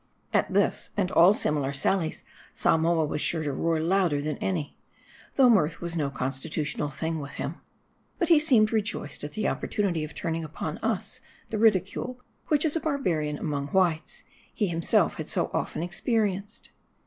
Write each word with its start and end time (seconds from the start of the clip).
At 0.33 0.51
this, 0.51 0.89
and 0.97 1.11
all 1.11 1.31
similar 1.31 1.73
sallies, 1.73 2.23
Samoa 2.55 3.05
was 3.05 3.21
sure 3.21 3.43
to 3.43 3.53
roar 3.53 3.79
louder 3.79 4.19
than 4.19 4.37
any; 4.39 4.75
though 5.35 5.47
mirth 5.47 5.79
was 5.79 5.95
no 5.95 6.09
constitutional 6.09 6.89
thing 6.89 7.19
with 7.19 7.33
him. 7.33 7.61
But 8.17 8.29
he 8.29 8.39
seemed 8.39 8.71
rejoiced 8.73 9.23
at 9.23 9.33
the 9.33 9.47
opportunity 9.47 10.03
of 10.03 10.15
turning 10.15 10.43
upon 10.43 10.79
us 10.79 11.21
the 11.51 11.59
ridicule, 11.59 12.19
which 12.47 12.65
as 12.65 12.75
a 12.75 12.79
barbarian 12.79 13.37
among 13.37 13.67
whites, 13.67 14.23
he 14.51 14.65
himself 14.65 15.17
had 15.17 15.29
so 15.29 15.51
often 15.53 15.83
experienced. 15.83 16.71